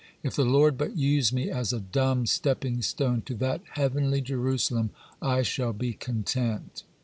[0.23, 4.89] If the Lord but use me as a dumb stepping stone to that heavenly Jerusalem,
[5.21, 6.81] I shall be content.